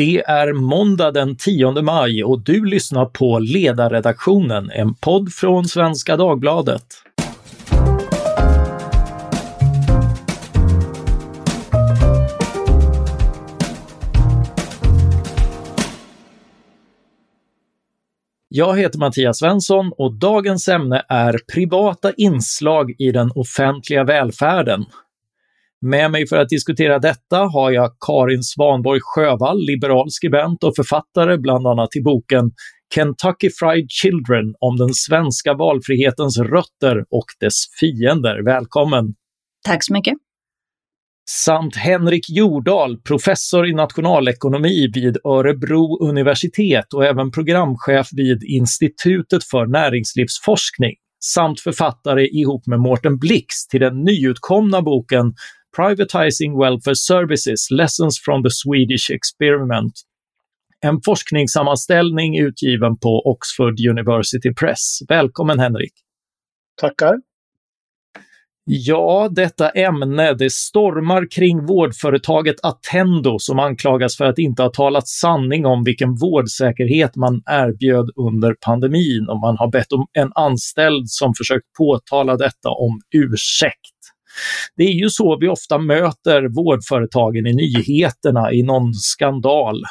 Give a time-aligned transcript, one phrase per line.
[0.00, 6.16] Det är måndag den 10 maj och du lyssnar på Ledarredaktionen, en podd från Svenska
[6.16, 6.82] Dagbladet.
[18.48, 24.84] Jag heter Mattias Svensson och dagens ämne är privata inslag i den offentliga välfärden.
[25.86, 31.38] Med mig för att diskutera detta har jag Karin Svanborg Sjövall, liberal skribent och författare
[31.38, 32.50] bland annat till boken
[32.94, 38.44] Kentucky Fried Children om den svenska valfrihetens rötter och dess fiender.
[38.44, 39.14] Välkommen!
[39.66, 40.14] Tack så mycket!
[41.30, 49.66] Samt Henrik Jordahl, professor i nationalekonomi vid Örebro universitet och även programchef vid Institutet för
[49.66, 55.34] näringslivsforskning samt författare ihop med Mårten Blix till den nyutkomna boken
[55.76, 59.92] Privatizing Welfare Services Lessons from the Swedish Experiment.
[60.80, 64.98] En forskningssammanställning utgiven på Oxford University Press.
[65.08, 65.92] Välkommen Henrik!
[66.80, 67.14] Tackar!
[68.64, 75.08] Ja, detta ämne, det stormar kring vårdföretaget Attendo som anklagas för att inte ha talat
[75.08, 81.08] sanning om vilken vårdsäkerhet man erbjöd under pandemin och man har bett om en anställd
[81.08, 83.99] som försökt påtala detta om ursäkt.
[84.76, 89.82] Det är ju så vi ofta möter vårdföretagen i nyheterna i någon skandal.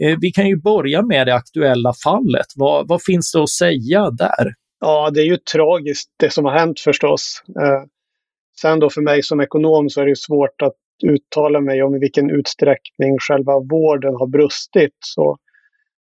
[0.00, 2.46] Eh, vi kan ju börja med det aktuella fallet.
[2.56, 4.54] Vad, vad finns det att säga där?
[4.80, 7.42] Ja, det är ju tragiskt det som har hänt förstås.
[7.60, 7.82] Eh,
[8.60, 11.98] sen då för mig som ekonom så är det svårt att uttala mig om i
[11.98, 14.96] vilken utsträckning själva vården har brustit.
[15.00, 15.36] Så,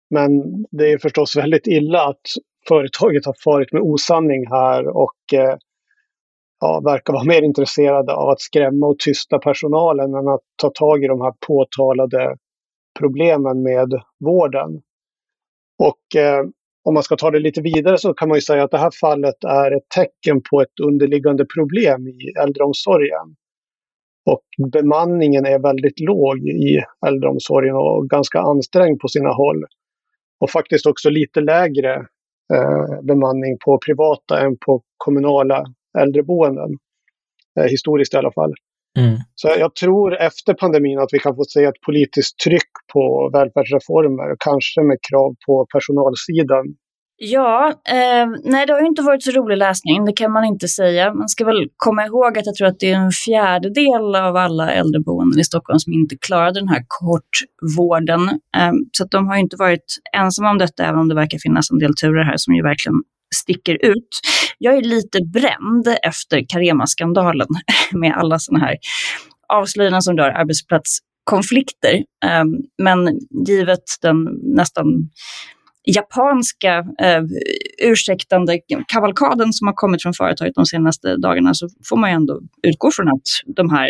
[0.10, 0.30] men
[0.72, 2.22] det är förstås väldigt illa att
[2.68, 5.56] företaget har farit med osanning här och eh,
[6.60, 11.04] ja, verkar vara mer intresserade av att skrämma och tysta personalen än att ta tag
[11.04, 12.38] i de här påtalade
[13.00, 14.82] problemen med vården.
[15.84, 16.44] Och eh,
[16.84, 18.92] om man ska ta det lite vidare så kan man ju säga att det här
[19.02, 23.36] fallet är ett tecken på ett underliggande problem i äldreomsorgen.
[24.26, 29.66] Och bemanningen är väldigt låg i äldreomsorgen och ganska ansträngd på sina håll.
[30.40, 31.96] Och faktiskt också lite lägre
[32.54, 35.66] eh, bemanning på privata än på kommunala
[35.98, 36.70] äldreboenden.
[37.60, 38.54] Eh, historiskt i alla fall.
[38.98, 39.18] Mm.
[39.36, 44.36] Så jag tror efter pandemin att vi kan få se ett politiskt tryck på välfärdsreformer,
[44.40, 46.66] kanske med krav på personalsidan.
[47.20, 50.68] Ja, eh, nej det har ju inte varit så rolig läsning, det kan man inte
[50.68, 51.14] säga.
[51.14, 54.72] Man ska väl komma ihåg att jag tror att det är en fjärdedel av alla
[54.72, 58.22] äldreboenden i Stockholm som inte klarade den här kortvården.
[58.58, 61.72] Eh, så att de har inte varit ensamma om detta, även om det verkar finnas
[61.72, 62.96] en del turer här som ju verkligen
[63.36, 64.10] sticker ut.
[64.58, 67.48] Jag är lite bränd efter Carema-skandalen
[67.92, 68.78] med alla sådana här
[69.54, 72.04] avslöjanden som rör arbetsplatskonflikter.
[72.26, 75.10] Ehm, men givet den nästan
[75.96, 77.24] japanska eh,
[77.84, 82.42] ursäktande kavalkaden som har kommit från företaget de senaste dagarna så får man ju ändå
[82.64, 83.90] utgå från att de här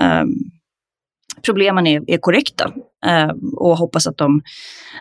[0.00, 0.24] eh,
[1.46, 2.72] problemen är, är korrekta
[3.06, 4.42] eh, och hoppas att de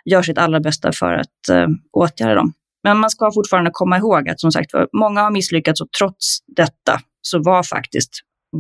[0.06, 2.54] gör sitt allra bästa för att eh, åtgärda dem.
[2.86, 7.00] Men man ska fortfarande komma ihåg att som sagt många har misslyckats och trots detta
[7.22, 8.12] så var faktiskt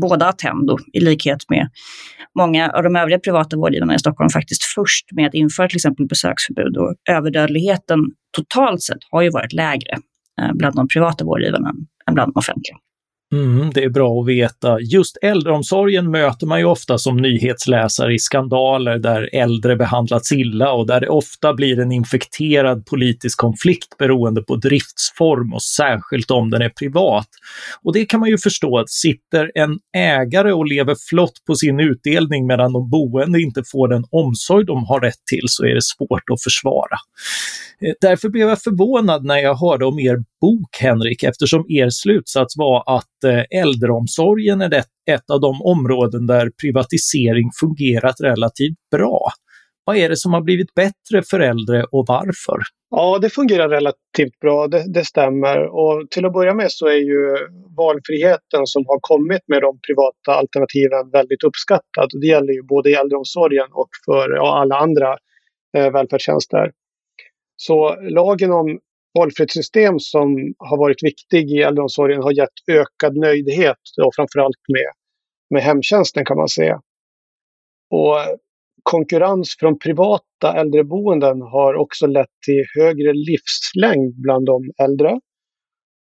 [0.01, 1.69] båda Attendo, i likhet med
[2.39, 6.07] många av de övriga privata vårdgivarna i Stockholm, faktiskt först med att införa till exempel
[6.07, 6.77] besöksförbud.
[6.77, 7.99] Och överdödligheten
[8.37, 9.97] totalt sett har ju varit lägre
[10.41, 11.69] eh, bland de privata vårdgivarna
[12.07, 12.77] än bland de offentliga.
[13.35, 14.79] Mm, det är bra att veta.
[14.79, 20.87] Just äldreomsorgen möter man ju ofta som nyhetsläsare i skandaler där äldre behandlats illa och
[20.87, 26.61] där det ofta blir en infekterad politisk konflikt beroende på driftsform och särskilt om den
[26.61, 27.27] är privat.
[27.83, 31.79] Och det kan man ju förstå att sitter en ägare och lever flott på sin
[31.79, 35.83] utdelning medan de boende inte får den omsorg de har rätt till så är det
[35.83, 36.97] svårt att försvara.
[37.81, 42.57] Eh, därför blev jag förvånad när jag hörde om er bok, Henrik, eftersom er slutsats
[42.57, 44.73] var att eh, äldreomsorgen är
[45.11, 49.19] ett av de områden där privatisering fungerat relativt bra.
[49.85, 52.57] Vad är det som har blivit bättre för äldre och varför?
[52.89, 55.57] Ja, det fungerar relativt bra, det, det, stämmer.
[55.79, 57.21] Och till att börja med så är ju
[57.77, 62.09] valfriheten som har kommit med de privata alternativen väldigt uppskattad.
[62.21, 65.17] Det gäller ju både i äldreomsorgen och för ja, alla andra
[65.77, 66.71] eh, välfärdstjänster.
[67.55, 68.79] Så lagen om
[69.19, 74.91] valfrihetssystem som har varit viktig i äldreomsorgen har gett ökad nöjdhet och framförallt med,
[75.49, 76.81] med hemtjänsten kan man säga.
[77.89, 78.17] Och
[78.83, 85.19] konkurrens från privata äldreboenden har också lett till högre livslängd bland de äldre.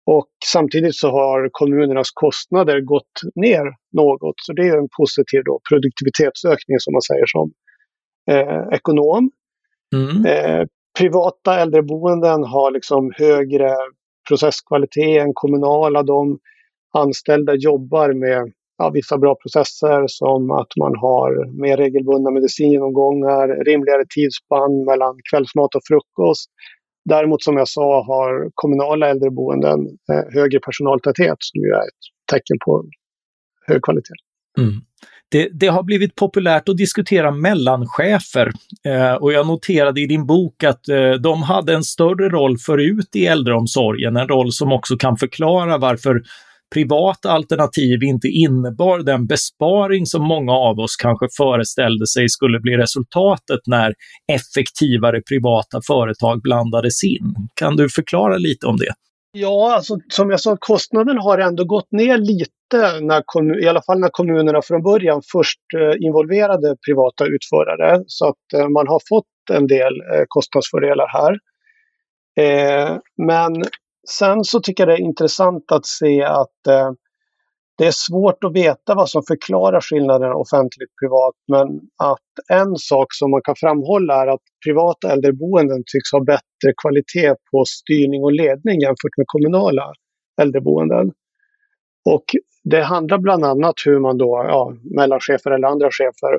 [0.05, 4.35] Och samtidigt så har kommunernas kostnader gått ner något.
[4.41, 7.51] Så det är en positiv då, produktivitetsökning som man säger som
[8.31, 9.31] eh, ekonom.
[9.95, 10.25] Mm.
[10.25, 10.65] Eh,
[10.97, 13.75] privata äldreboenden har liksom högre
[14.27, 16.03] processkvalitet än kommunala.
[16.03, 16.39] De
[16.93, 24.03] anställda jobbar med ja, vissa bra processer som att man har mer regelbundna medicingenomgångar, rimligare
[24.15, 26.49] tidsspann mellan kvällsmat och frukost.
[27.05, 29.79] Däremot som jag sa har kommunala äldreboenden
[30.11, 32.85] eh, högre personaltäthet som ju är ett tecken på
[33.67, 34.13] hög kvalitet.
[34.57, 34.71] Mm.
[35.31, 38.51] Det, det, har blivit populärt att diskutera mellanchefer
[38.85, 43.15] eh, och jag noterade i din bok att eh, de hade en större roll förut
[43.15, 46.21] i äldreomsorgen, en roll som också kan förklara varför
[46.73, 52.77] privata alternativ inte innebar den besparing som många av oss kanske föreställde sig skulle bli
[52.77, 53.93] resultatet när
[54.31, 57.35] effektivare privata företag blandades in.
[57.53, 58.93] Kan du förklara lite om det?
[59.39, 63.99] Ja, alltså, som jag sa, kostnaden har ändå gått ner lite, när i alla fall
[63.99, 68.03] när kommunerna från början först eh, involverade privata utförare.
[68.07, 71.37] Så att eh, man har fått en del eh, kostnadsfördelar här.
[73.17, 73.63] Men
[74.09, 76.91] sen så tycker jag det är intressant att se att eh,
[77.77, 81.67] det är svårt att veta vad som förklarar skillnaden offentligt privat men
[82.11, 87.35] att en sak som man kan framhålla är att privata äldreboenden tycks ha bättre kvalitet
[87.51, 89.93] på styrning och ledning jämfört med kommunala
[90.41, 91.11] äldreboenden.
[92.05, 92.25] Och
[92.63, 96.37] det handlar bland annat hur man då, ja, mellanchefer eller andra chefer,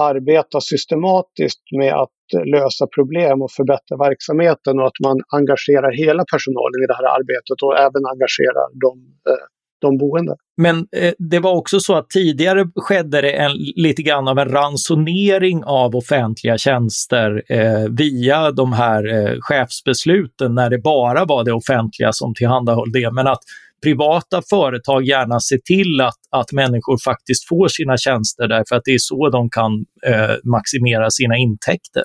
[0.00, 6.78] arbetar systematiskt med att lösa problem och förbättra verksamheten och att man engagerar hela personalen
[6.84, 8.92] i det här arbetet och även engagerar de,
[9.30, 9.46] eh,
[9.80, 10.34] de boende.
[10.56, 14.48] Men eh, det var också så att tidigare skedde det en, lite grann av en
[14.48, 21.52] ransonering av offentliga tjänster eh, via de här eh, chefsbesluten när det bara var det
[21.52, 23.10] offentliga som tillhandahöll det.
[23.12, 23.40] Men att
[23.82, 28.94] privata företag gärna ser till att, att människor faktiskt får sina tjänster därför att det
[28.94, 29.72] är så de kan
[30.06, 32.04] eh, maximera sina intäkter.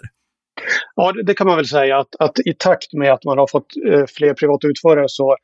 [0.95, 3.47] Ja, det, det, kan man väl säga att, att i takt med att man har
[3.47, 5.35] fått eh, fler privata utförare så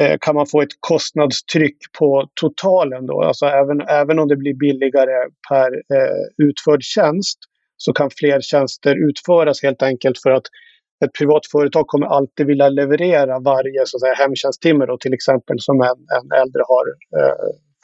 [0.00, 3.06] Eh, kan man få ett kostnadstryck på totalen.
[3.06, 3.22] Då.
[3.22, 7.38] Alltså även, även om det blir billigare per eh, utförd tjänst
[7.76, 10.42] så kan fler tjänster utföras helt enkelt för att
[11.04, 15.60] ett privat företag kommer alltid vilja leverera varje så att säga, hemtjänsttimme då, till exempel
[15.60, 16.86] som en, en äldre har
[17.20, 17.34] eh,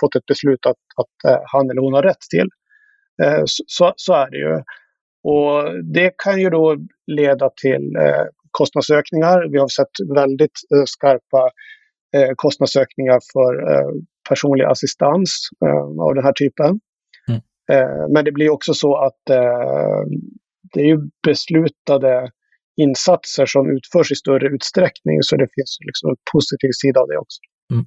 [0.01, 2.49] fått ett beslut att, att eh, han eller hon har rätt till.
[3.23, 4.63] Eh, så, så, är det ju.
[5.23, 6.77] Och det kan ju då
[7.07, 9.49] leda till eh, kostnadsökningar.
[9.53, 11.51] Vi har sett väldigt eh, skarpa
[12.17, 13.53] eh, kostnadsökningar för
[14.29, 15.49] personlig assistans
[16.01, 16.81] av den här typen.
[17.29, 18.13] Mm.
[18.13, 19.21] men det blir också så att
[20.73, 22.31] det är ju beslutade
[22.77, 25.23] insatser som utförs i större utsträckning.
[25.23, 27.41] Så det finns liksom en positiv sida av det också.
[27.73, 27.85] Mm.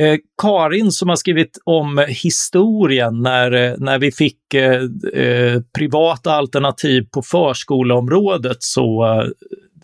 [0.00, 4.82] Eh, Karin som har skrivit om historien när, eh, när vi fick eh,
[5.14, 9.28] eh, privata alternativ på förskoleområdet så eh,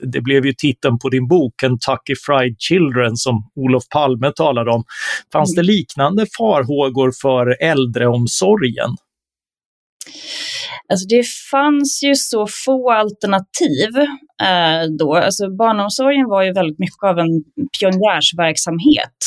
[0.00, 4.84] det blev ju titeln på din bok Kentucky Fried Children som Olof Palme talade om.
[5.32, 5.66] Fanns det mm.
[5.66, 8.90] liknande farhågor för äldreomsorgen?
[10.88, 13.96] Alltså det fanns ju så få alternativ
[14.42, 15.14] eh, då.
[15.14, 17.42] Alltså barnomsorgen var ju väldigt mycket av en
[17.80, 19.18] pionjärsverksamhet,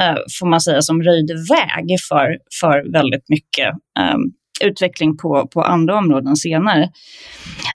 [0.00, 4.18] eh, får man säga, som röjde väg för, för väldigt mycket eh,
[4.62, 6.90] utveckling på, på andra områden senare.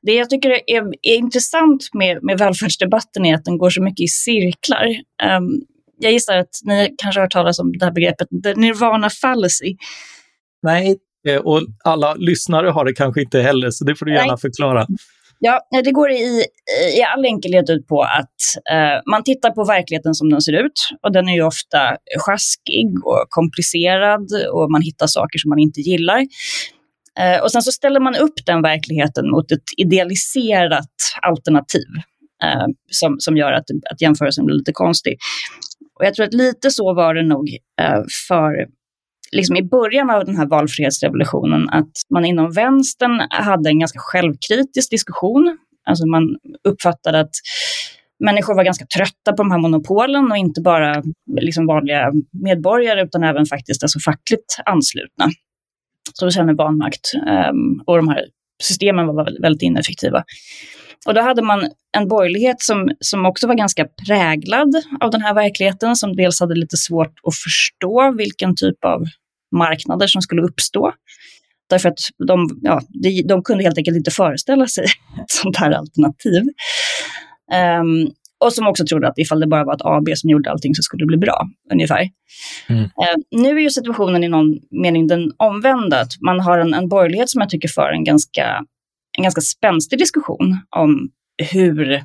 [0.02, 4.04] Det jag tycker är, är intressant med, med välfärdsdebatten är att den går så mycket
[4.04, 4.88] i cirklar.
[5.38, 5.62] Um,
[6.00, 9.76] jag gissar att ni kanske har hört talas om det här begreppet, the nirvana fallacy.
[10.64, 10.98] Nej,
[11.44, 14.88] och alla lyssnare har det kanske inte heller, så det får du gärna förklara.
[15.42, 16.46] Ja, det går i,
[16.98, 18.40] i all enkelhet ut på att
[18.72, 20.90] eh, man tittar på verkligheten som den ser ut.
[21.04, 25.82] Och den är ju ofta sjaskig och komplicerad och man hittar saker som man inte
[25.82, 26.26] gillar.
[27.20, 31.88] Eh, och sen så ställer man upp den verkligheten mot ett idealiserat alternativ
[32.44, 35.18] eh, som, som gör att, att jämförelsen blir lite konstig.
[36.00, 37.50] Och jag tror att lite så var det nog
[37.82, 38.79] eh, för
[39.32, 44.92] liksom i början av den här valfrihetsrevolutionen att man inom vänstern hade en ganska självkritisk
[44.92, 45.58] diskussion.
[45.86, 46.24] Alltså man
[46.68, 47.32] uppfattade att
[48.20, 51.04] människor var ganska trötta på de här monopolen och inte bara
[51.42, 52.12] liksom vanliga
[52.44, 55.30] medborgare utan även faktiskt alltså fackligt anslutna.
[56.14, 58.26] Så känner vanmakt ehm, och de här
[58.64, 60.24] systemen var väldigt ineffektiva.
[61.06, 65.34] Och då hade man en borgerlighet som, som också var ganska präglad av den här
[65.34, 69.04] verkligheten, som dels hade lite svårt att förstå vilken typ av
[69.52, 70.94] marknader som skulle uppstå.
[71.70, 74.84] Därför att de, ja, de, de kunde helt enkelt inte föreställa sig
[75.22, 76.44] ett sånt här alternativ.
[77.82, 78.12] Um,
[78.46, 80.82] och som också trodde att ifall det bara var ett AB som gjorde allting så
[80.82, 82.10] skulle det bli bra, ungefär.
[82.70, 82.84] Mm.
[82.84, 86.02] Uh, nu är ju situationen i någon mening den omvända.
[86.02, 88.66] Att man har en, en borgerlighet som jag tycker för en ganska,
[89.18, 91.10] en ganska spänstig diskussion om
[91.52, 92.04] hur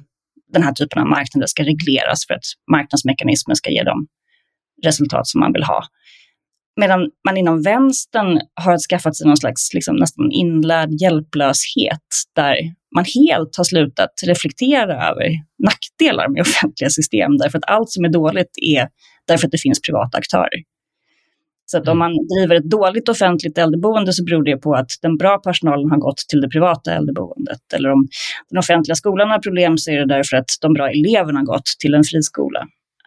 [0.52, 4.06] den här typen av marknader ska regleras för att marknadsmekanismer ska ge de
[4.84, 5.82] resultat som man vill ha.
[6.80, 12.56] Medan man inom vänstern har skaffat sig någon slags liksom, nästan inlärd hjälplöshet där
[12.94, 18.08] man helt har slutat reflektera över nackdelar med offentliga system därför att allt som är
[18.08, 18.88] dåligt är
[19.26, 20.62] därför att det finns privata aktörer.
[21.66, 21.98] Så att om mm.
[21.98, 25.98] man driver ett dåligt offentligt äldreboende så beror det på att den bra personalen har
[25.98, 27.72] gått till det privata äldreboendet.
[27.74, 28.08] Eller om
[28.50, 31.66] den offentliga skolan har problem så är det därför att de bra eleverna har gått
[31.78, 32.60] till en friskola.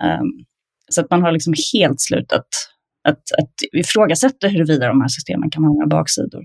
[0.04, 0.46] Um,
[0.90, 2.48] så att man har liksom helt slutat
[3.10, 6.44] att, att ifrågasätta huruvida de här systemen kan ha några baksidor.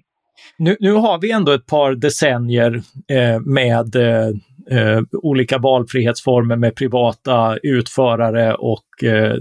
[0.59, 4.29] Nu, nu har vi ändå ett par decennier eh, med eh,
[4.71, 9.37] eh olika valfrihetsformer med privata utförare och eh,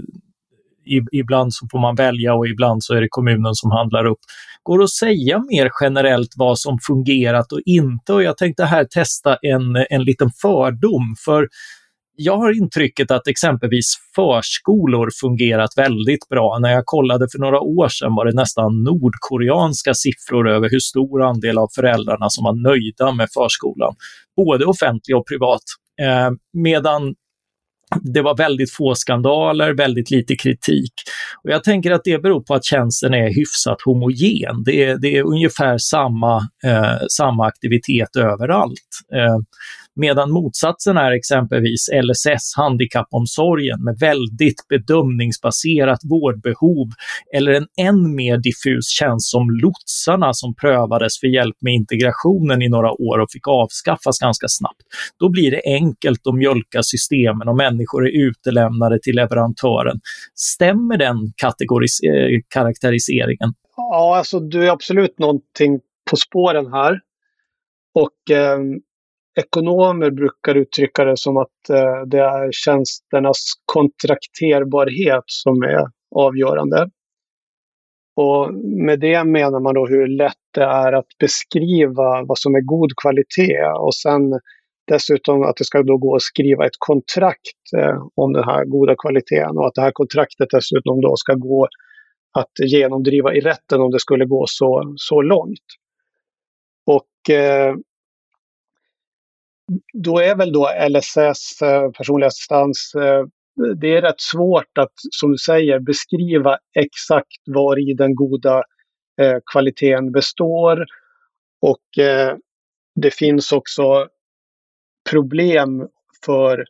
[1.12, 4.18] ibland så får man välja och ibland så är det kommunen som handlar upp.
[4.62, 8.12] Går det att säga mer generellt vad som fungerat och inte?
[8.12, 11.14] Och jag tänkte här testa en, en liten fördom.
[11.24, 11.48] För
[12.24, 16.58] jag har intrycket att exempelvis förskolor fungerat väldigt bra.
[16.58, 21.22] När jag kollade för några år sedan var det nästan nordkoreanska siffror över hur stor
[21.22, 23.94] andel av föräldrarna som var nöjda med förskolan,
[24.36, 25.62] både offentlig och privat.
[26.00, 27.14] Eh, medan
[28.00, 30.92] det var väldigt få skandaler, väldigt lite kritik.
[31.44, 34.62] Och jag tänker att det beror på att tjänsten är hyfsat homogen.
[34.64, 38.88] Det är, det är ungefär samma, eh, samma aktivitet överallt.
[39.14, 39.38] Eh,
[39.96, 46.88] Medan motsatsen är exempelvis LSS, handikappomsorgen med väldigt bedömningsbaserat vårdbehov
[47.36, 52.68] eller en än mer diffus tjänst som lotsarna som prövades för hjälp med integrationen i
[52.68, 54.82] några år och fick avskaffas ganska snabbt.
[55.18, 60.00] Då blir det enkelt att mjölka systemen och människor är utelämnade till leverantören.
[60.34, 63.54] Stämmer den kategoris- eh, karaktäriseringen?
[63.76, 65.80] Ja, alltså du är absolut någonting
[66.10, 67.00] på spåren här.
[67.94, 68.58] Och eh,
[69.34, 76.90] ekonomer brukar uttrycka det som att eh, det är tjänsternas kontrakterbarhet som är avgörande.
[78.16, 78.54] Och
[78.86, 82.90] med det menar man då hur lätt det är att beskriva vad som är god
[83.02, 84.22] kvalitet och sen
[84.86, 88.94] dessutom att det ska då gå att skriva ett kontrakt eh, om den här goda
[89.02, 91.68] kvaliteten och att det här kontraktet dessutom då ska gå
[92.38, 95.66] att genomdriva i rätten om det skulle gå så, så långt.
[96.86, 97.74] Och eh,
[99.92, 103.24] då är väl då LSS, eh, personlig assistans, eh,
[103.76, 108.62] det är rätt svårt att, som du säger, beskriva exakt var i den goda
[109.20, 110.86] eh, kvaliteten består.
[111.60, 111.82] Och
[112.94, 114.08] det finns också
[115.10, 115.88] problem
[116.24, 116.64] för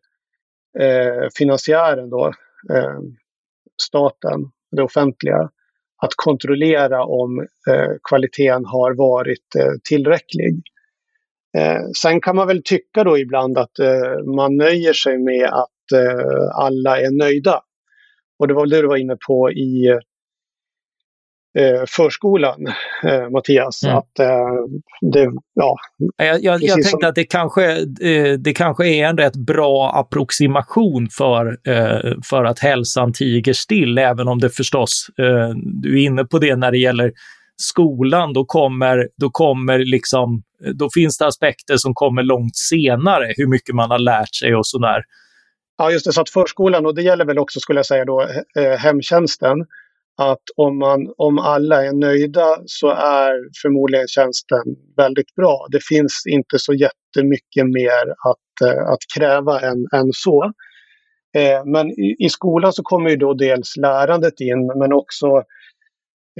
[1.38, 2.32] finansiären då,
[3.82, 5.50] staten, det offentliga,
[6.02, 7.46] att kontrollera om
[8.08, 9.46] kvaliteten har varit
[9.84, 10.62] tillräcklig.
[11.58, 15.92] Eh, sen kan man väl tycka då ibland att eh, man nöjer sig med att
[15.94, 17.60] eh, alla är nöjda.
[18.38, 19.98] Och det var det du var inne på i
[21.58, 22.66] eh, förskolan,
[23.04, 23.84] eh, Mattias.
[23.84, 23.96] Mm.
[23.96, 24.54] Att, eh,
[25.12, 25.76] det, ja,
[26.16, 27.04] jag, jag, jag tänkte som...
[27.04, 27.84] att det kanske,
[28.38, 31.58] det kanske är en rätt bra approximation för,
[32.24, 35.06] för att hälsan tiger still, även om det förstås,
[35.64, 37.12] du är inne på det när det gäller
[37.56, 40.42] skolan, då kommer, då kommer liksom,
[40.74, 44.66] då finns det aspekter som kommer långt senare, hur mycket man har lärt sig och
[44.66, 45.02] sådär.
[45.78, 46.12] Ja, just det.
[46.12, 48.28] Så att förskolan, och det gäller väl också skulle jag säga då
[48.58, 49.58] eh, hemtjänsten,
[50.16, 53.32] att om, man, om alla är nöjda så är
[53.62, 54.62] förmodligen tjänsten
[54.96, 55.66] väldigt bra.
[55.70, 60.52] Det finns inte så jättemycket mer att, eh, att kräva än, än så.
[61.36, 65.26] Eh, men i, i, skolan så kommer ju då dels lärandet in men också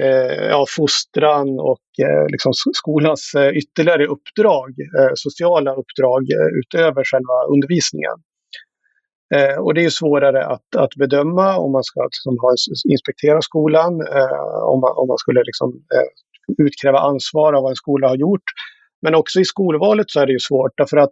[0.01, 4.69] eh, ja, fostran och eh, liksom skolans eh, ytterligare uppdrag,
[4.99, 8.17] eh, sociala uppdrag eh, utöver själva undervisningen.
[9.35, 12.55] Eh, och det är svårare att, att bedöma om man ska liksom, ha,
[12.91, 13.93] inspektera skolan,
[14.71, 15.73] om, man, om man skulle liksom,
[16.57, 18.47] utkräva ansvar av vad en skola har gjort.
[19.01, 21.11] Men också i skolvalet så är det ju svårt därför att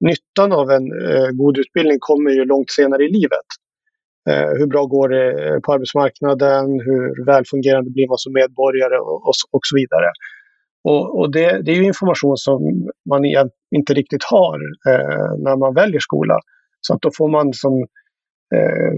[0.00, 0.88] nyttan av en
[1.36, 3.48] god utbildning kommer ju långt senare i livet.
[4.30, 6.80] Eh, hur bra går det eh, på arbetsmarknaden?
[6.80, 10.10] Hur välfungerande blir man som medborgare och, och, och så vidare.
[10.84, 12.60] Och, och det, det, är information som
[13.08, 13.24] man
[13.76, 16.38] inte riktigt har eh, när man väljer skola.
[16.80, 17.86] Så att då får man som,
[18.54, 18.92] eh,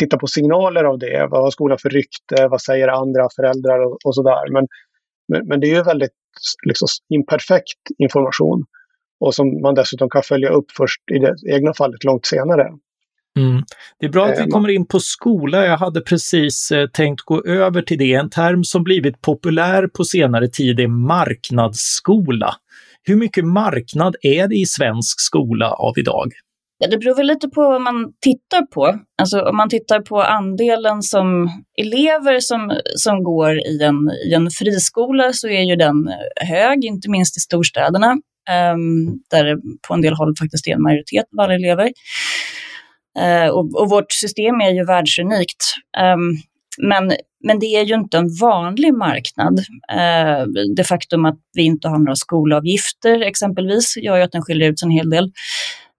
[0.00, 1.26] titta på signaler av det.
[1.30, 2.48] Vad har skolan för rykte?
[2.48, 4.52] Vad säger andra föräldrar och, och sådär.
[4.52, 4.66] Men,
[5.28, 6.10] men, men, det är ju väldigt
[6.66, 8.64] liksom, imperfekt information.
[9.20, 12.70] Och som man dessutom kan följa upp först i det egna fallet långt senare.
[13.38, 13.62] Mm.
[14.00, 15.66] Det är bra att vi eh, kommer in på skola.
[15.66, 18.14] Jag hade precis eh, tänkt gå över till det.
[18.14, 22.54] En term som blivit populär på senare tid är marknadsskola.
[23.02, 26.32] Hur mycket marknad är det i svensk skola av idag?
[26.78, 28.98] Ja, det beror väl lite på vad man tittar på.
[29.22, 31.50] Alltså om man tittar på andelen som
[31.80, 37.10] elever som, som går i en, i en friskola så är ju den hög, inte
[37.10, 38.16] minst i storstäderna,
[38.74, 39.56] um, där
[39.88, 41.92] på en del håll faktiskt är en majoritet av alla elever.
[43.18, 45.74] Eh, och, och, vårt system är ju världsunikt.
[46.14, 46.36] Um,
[46.78, 47.12] men,
[47.44, 49.58] men det är ju inte en vanlig marknad.
[49.92, 54.70] Uh, det faktum att vi inte har några skolavgifter exempelvis gör ju att den skiljer
[54.70, 55.30] ut sig en hel del.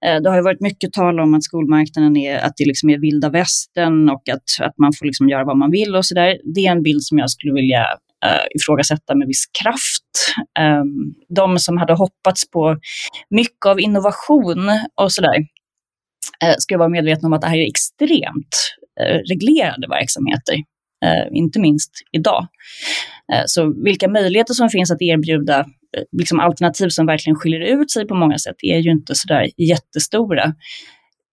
[0.05, 3.29] Eh, det har varit mycket tal om att skolmarknaden är, att det liksom är vilda
[3.29, 6.37] västern och att, att man får liksom göra vad man vill och sådär.
[6.55, 7.81] Det är en bild som jag skulle vilja
[8.25, 10.35] uh, ifrågasätta med viss kraft.
[10.59, 12.77] Um, de som hade hoppats på
[13.29, 14.69] mycket av innovation
[15.01, 15.35] och sådär
[16.43, 18.55] Eh, ska vara medvetna om att det här är extremt
[19.01, 20.53] eh, reglerade verksamheter,
[21.05, 22.47] eh, inte minst idag.
[23.45, 25.65] Så vilka möjligheter som finns att erbjuda
[26.17, 30.53] liksom alternativ som verkligen skiljer ut sig på många sätt är ju inte sådär jättestora.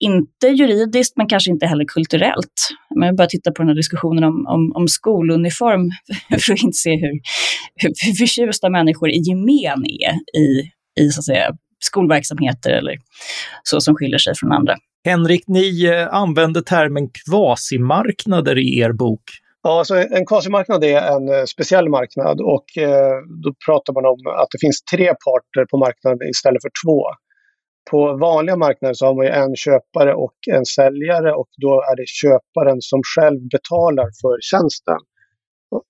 [0.01, 2.69] Inte juridiskt, men kanske inte heller kulturellt.
[2.97, 5.91] Men jag bara titta på den här diskussionen om, om, om skoluniform
[6.47, 7.21] för att inse hur,
[7.75, 11.51] hur förtjusta människor i gemen är i, i så att säga,
[11.85, 12.97] skolverksamheter eller
[13.63, 14.77] så som skiljer sig från andra.
[15.05, 19.23] Henrik, ni eh, använder termen kvasimarknader i er bok.
[19.63, 24.21] Ja, alltså en kvasimarknad är en eh, speciell marknad och eh, då pratar man om
[24.43, 26.99] att det finns tre parter på marknaden istället för två.
[27.91, 32.09] På vanliga marknader så har man en köpare och en säljare och då är det
[32.23, 35.01] köparen som själv betalar för tjänsten.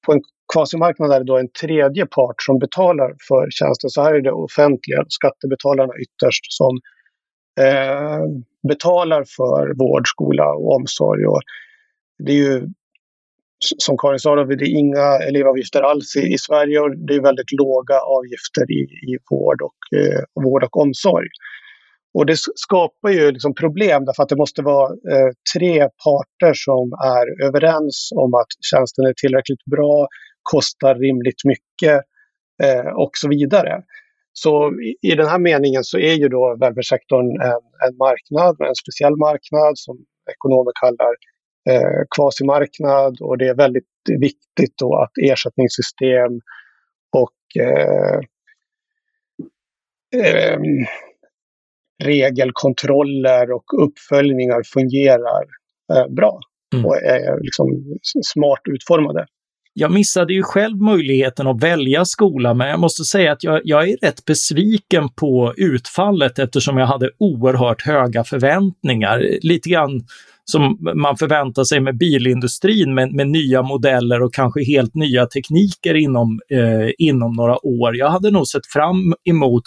[0.06, 0.20] På en
[0.54, 3.90] kvasimarknad är det då en tredje part som betalar för tjänsten.
[3.90, 6.72] Så här är det offentliga, skattebetalarna ytterst, som
[7.60, 8.20] eh,
[8.68, 11.26] betalar för vård, skola och omsorg.
[11.26, 11.40] Och
[12.18, 12.68] det är ju
[13.78, 17.52] som Karin sa, det är inga elevavgifter alls i, i Sverige och det är väldigt
[17.52, 21.28] låga avgifter i, i vård, och, eh, vård och omsorg.
[22.14, 26.92] Och det skapar ju liksom problem därför att det måste vara eh, tre parter som
[26.92, 30.08] är överens om att tjänsten är tillräckligt bra,
[30.42, 32.00] kostar rimligt mycket
[32.62, 33.82] eh, och så vidare.
[34.32, 38.74] Så i, i, den här meningen så är ju då välfärdssektorn en, en marknad, en
[38.74, 39.96] speciell marknad som
[40.30, 41.14] ekonomer kallar
[41.70, 43.84] eh, kvasimarknad och det är väldigt
[44.20, 46.40] viktigt då att ersättningssystem
[47.16, 48.20] och eh,
[50.20, 50.58] eh,
[52.04, 55.44] regelkontroller och uppföljningar fungerar
[55.92, 56.40] eh, bra
[56.74, 56.86] mm.
[56.86, 57.66] och är liksom
[58.24, 59.26] smart utformade.
[59.74, 63.88] Jag missade ju själv möjligheten att välja skola, men jag måste säga att jag, jag,
[63.88, 69.38] är rätt besviken på utfallet eftersom jag hade oerhört höga förväntningar.
[69.42, 70.04] Lite grann
[70.44, 75.94] som man förväntar sig med bilindustrin med, med nya modeller och kanske helt nya tekniker
[75.94, 77.96] inom, eh, inom några år.
[77.96, 79.62] Jag hade nog sett fram emot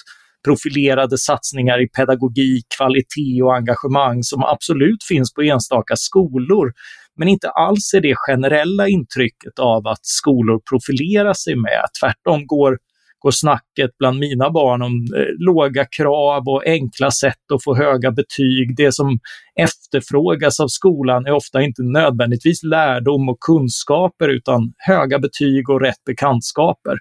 [0.46, 6.74] profilerade satsningar i pedagogik, kvalitet och engagemang som absolut finns på enstaka skolor,
[7.18, 11.86] men inte alls är det generella intrycket av att skolor profilerar sig med.
[12.02, 12.78] Tvärtom går
[13.26, 18.12] går snacket bland mina barn om eh, låga krav och enkla sätt att få höga
[18.12, 18.78] betyg.
[18.78, 19.20] Det som
[19.60, 26.04] efterfrågas av skolan är ofta inte nödvändigtvis lärdom och kunskaper utan höga betyg och rätt
[26.06, 26.98] bekantskaper.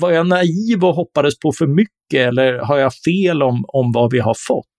[0.00, 4.12] Var jag naiv och hoppades på för mycket eller har jag fel om, om vad
[4.12, 4.77] vi har fått?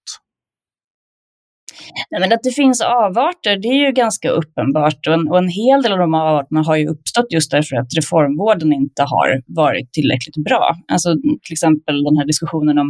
[2.12, 5.50] Nej, men att det finns avarter, det är ju ganska uppenbart och en, och en
[5.50, 9.94] hel del av de avarterna har ju uppstått just därför att reformvården inte har varit
[9.94, 10.76] tillräckligt bra.
[10.92, 12.90] Alltså till exempel den här diskussionen om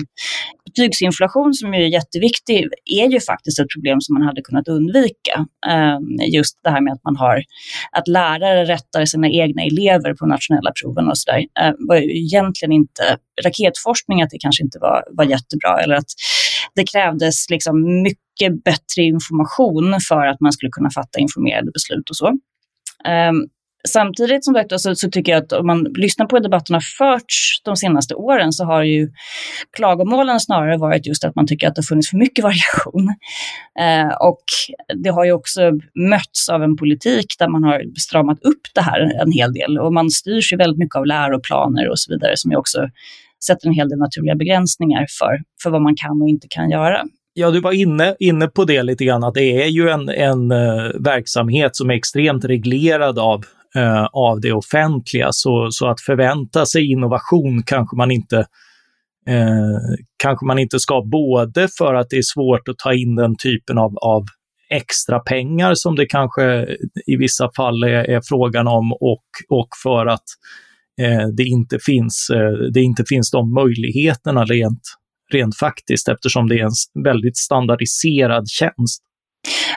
[0.66, 5.46] betygsinflation som är jätteviktig är ju faktiskt ett problem som man hade kunnat undvika.
[5.68, 7.44] Ehm, just det här med att man har,
[7.92, 12.72] att lärare rättar sina egna elever på nationella proven och sådär, uh, var ju egentligen
[12.72, 16.12] inte raketforskning, att det kanske inte var, var jättebra eller att
[16.76, 22.16] det krävdes liksom mycket bättre information för att man skulle kunna fatta informerade beslut och
[22.16, 22.28] så.
[23.30, 23.50] Um,
[23.88, 26.82] Samtidigt som sagt så, så, tycker jag att om man lyssnar på hur debatten har
[26.98, 29.12] förts de senaste åren så har ju
[29.78, 33.16] klagomålen snarare varit just att man tycker att det har funnits för mycket variation.
[33.80, 34.44] Eh, och
[35.04, 35.62] det har ju också
[36.10, 39.94] mötts av en politik där man har stramat upp det här en hel del och
[39.94, 42.90] man styrs ju väldigt mycket av läroplaner och så vidare som ju också
[43.48, 47.04] sätter en hel del naturliga begränsningar för, för vad man kan och inte kan göra.
[47.34, 50.52] Ja, du var inne, inne på det lite grann, att det är ju en, en
[50.52, 53.44] uh, verksamhet som är extremt reglerad av,
[53.78, 55.28] uh, av det offentliga.
[55.32, 58.46] Så, så att förvänta sig innovation kanske man inte
[59.30, 63.36] Eh, kanske man inte ska, både för att det är svårt att ta in den
[63.36, 64.26] typen av, av
[64.70, 66.68] extra pengar som det kanske
[67.06, 70.69] i vissa fall är, är frågan om och, och för att eh,
[71.38, 74.82] det, inte finns, eh, det inte finns de möjligheterna rent,
[75.34, 79.04] rent faktiskt eftersom det är en väldigt standardiserad tjänst.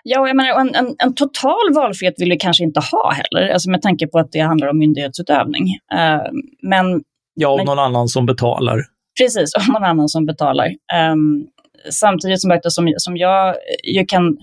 [0.05, 3.71] Ja, jag menar, en, en, en, total valfrihet vill vi kanske inte ha heller, alltså
[3.71, 5.65] med tanke på att det handlar om myndighetsutövning.
[5.95, 7.03] Uh, men,
[7.35, 8.81] ja, om men, någon annan som betalar.
[9.21, 10.67] Precis, om någon annan som betalar.
[11.13, 11.47] Um,
[11.91, 14.39] samtidigt som, som, som jag, jag kan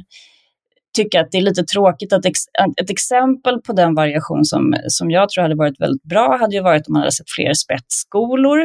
[0.96, 2.40] tycka att det är lite tråkigt att ex,
[2.82, 6.62] ett exempel på den variation som, som jag tror hade varit väldigt bra hade ju
[6.62, 8.60] varit om man hade sett fler spetsskolor.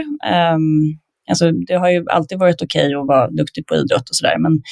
[0.54, 4.16] Um, Alltså, det har ju alltid varit okej okay att vara duktig på idrott och
[4.16, 4.62] sådär, men,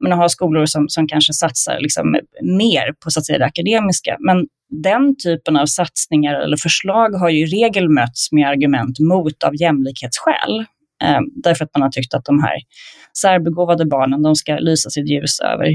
[0.00, 3.44] men att ha skolor som, som kanske satsar liksom mer på så att säga, det
[3.44, 4.16] akademiska.
[4.20, 4.46] Men
[4.82, 9.60] den typen av satsningar eller förslag har ju i regel mötts med argument mot av
[9.60, 10.58] jämlikhetsskäl.
[11.04, 12.56] Um, därför att man har tyckt att de här
[13.22, 15.66] särbegåvade barnen, de ska lysa sitt ljus över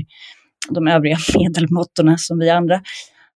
[0.69, 2.81] de övriga medelmåttorna som vi andra.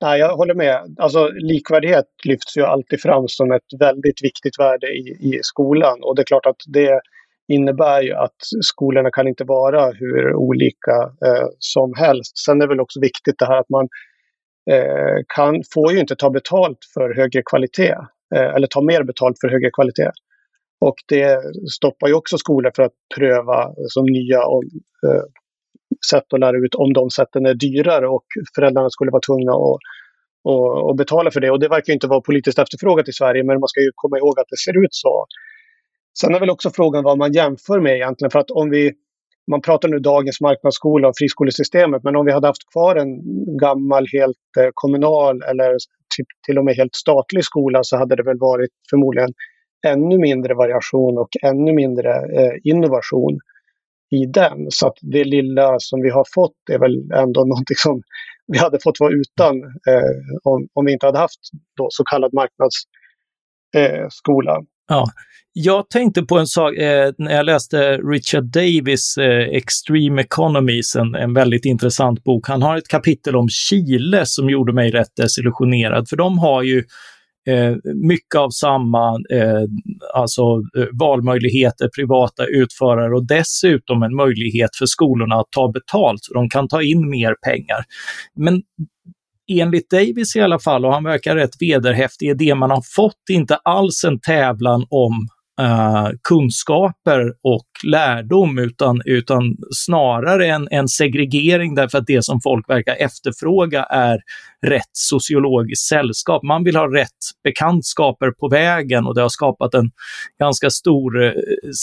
[0.01, 0.95] Nej, jag håller med.
[0.97, 5.99] Alltså, likvärdighet lyfts ju alltid fram som ett väldigt viktigt värde i, i skolan.
[6.03, 7.01] Och det är klart att det
[7.47, 12.37] innebär ju att skolorna kan inte vara hur olika eh, som helst.
[12.37, 13.87] Sen är det väl också viktigt det här att man
[14.71, 17.95] eh, kan, får ju inte ta betalt för högre kvalitet.
[18.35, 20.11] Eh, eller ta mer betalt för högre kvalitet.
[20.81, 21.41] Och det
[21.75, 24.63] stoppar ju också skolor för att pröva som nya om,
[25.07, 25.23] eh,
[26.09, 29.79] sätt att lära ut om de sätten är dyrare och föräldrarna skulle vara tvungna att
[30.45, 31.51] och, och betala för det.
[31.51, 34.39] Och det verkar inte vara politiskt efterfrågat i Sverige, men man ska ju komma ihåg
[34.39, 35.25] att det ser ut så.
[36.19, 38.31] Sen är väl också frågan vad man jämför med egentligen.
[38.31, 38.93] För att om vi,
[39.51, 43.09] man pratar nu dagens marknadsskola och friskolesystemet, men om vi hade haft kvar en
[43.57, 45.71] gammal helt eh, kommunal eller
[46.17, 49.29] typ, till och med helt statlig skola så hade det väl varit förmodligen
[49.87, 53.39] ännu mindre variation och ännu mindre eh, innovation
[54.11, 54.57] i den.
[54.69, 58.01] Så att det lilla som vi har fått är väl ändå någonting som
[58.47, 60.11] vi hade fått vara utan eh,
[60.43, 61.39] om, om vi inte hade haft
[61.77, 64.51] då så kallad marknadsskola.
[64.51, 65.05] Eh, ja.
[65.57, 71.15] Jag tänkte på en sak eh, när jag läste Richard Davis eh, Extreme Economies, en,
[71.15, 72.47] en väldigt intressant bok.
[72.47, 76.83] Han har ett kapitel om Chile som gjorde mig rätt desillusionerad, för de har ju
[77.47, 79.63] Eh, mycket av samma eh,
[80.13, 80.41] alltså,
[80.77, 86.49] eh, valmöjligheter, privata utförare och dessutom en möjlighet för skolorna att ta betalt så de
[86.49, 87.83] kan ta in mer pengar.
[88.35, 88.61] Men
[89.51, 93.29] enligt Davis i alla fall, och han verkar rätt vederhäftig, är det man har fått
[93.31, 95.27] inte alls en tävlan om
[95.61, 102.69] uh, kunskaper och lärdom, utan, utan snarare en, en segregering därför att det som folk
[102.69, 104.19] verkar efterfråga är
[104.65, 106.43] rätt sociologiskt sällskap.
[106.43, 107.09] Man vill ha rätt
[107.43, 109.91] bekantskaper på vägen och det har skapat en
[110.39, 111.31] ganska stor eh,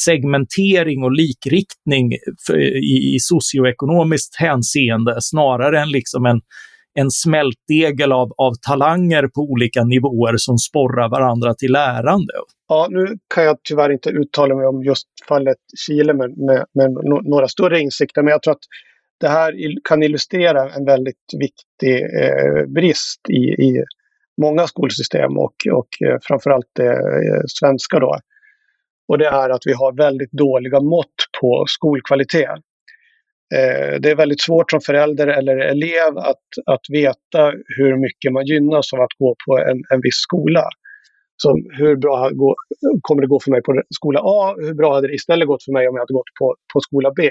[0.05, 2.13] segmentering och likriktning
[2.47, 6.41] för, i, i socioekonomiskt hänseende snarare än liksom en
[6.95, 12.33] en smältdegel av, av talanger på olika nivåer som sporrar varandra till lärande.
[12.69, 16.91] Ja, nu kan jag tyvärr inte uttala mig om just fallet Chile med, med, med
[17.25, 18.67] några större insikter, men jag tror att
[19.21, 19.55] det här
[19.89, 23.85] kan illustrera en väldigt viktig eh, brist i, i
[24.41, 27.99] många skolsystem och, och eh, framförallt det eh, svenska.
[27.99, 28.19] Då.
[29.09, 32.61] Och det är att vi har väldigt dåliga mått på skolkvalitet.
[33.55, 38.47] Eh, det är väldigt svårt som förälder eller elev att, att veta hur mycket man
[38.47, 40.65] gynnas av att gå på en, en viss skola.
[41.37, 42.31] Så hur bra
[43.01, 44.55] kommer det gå för mig på skola A?
[44.59, 47.13] Hur bra hade det istället gått för mig om jag hade gått på, på skola
[47.17, 47.31] B?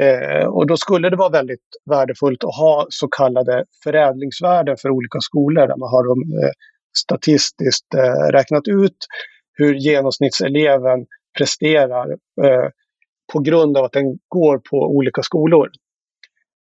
[0.00, 5.18] Eh, och då skulle det vara väldigt värdefullt att ha så kallade förädlingsvärden för olika
[5.20, 6.52] skolor där man har dem eh,
[6.98, 8.96] statistiskt eh, räknat ut
[9.54, 11.06] hur genomsnittseleven
[11.38, 12.10] presterar
[12.44, 12.68] eh,
[13.32, 15.68] på grund av att den går på olika skolor.